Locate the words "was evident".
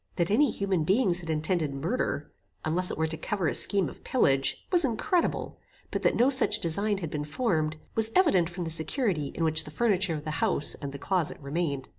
7.93-8.49